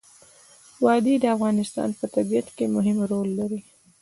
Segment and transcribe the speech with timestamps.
[0.83, 3.59] وادي د افغانستان په طبیعت کې مهم رول لري.